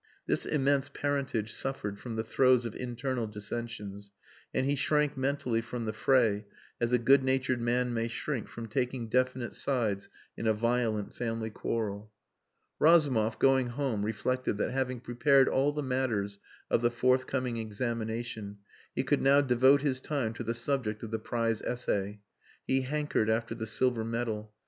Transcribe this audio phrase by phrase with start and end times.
[0.25, 4.09] This immense parentage suffered from the throes of internal dissensions,
[4.51, 6.47] and he shrank mentally from the fray
[6.79, 11.51] as a good natured man may shrink from taking definite sides in a violent family
[11.51, 12.11] quarrel.
[12.79, 16.39] Razumov, going home, reflected that having prepared all the matters
[16.71, 18.57] of the forthcoming examination,
[18.95, 22.21] he could now devote his time to the subject of the prize essay.
[22.65, 24.51] He hankered after the silver medal.